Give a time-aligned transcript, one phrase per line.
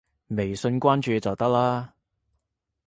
[0.29, 1.93] 微信關注就得啦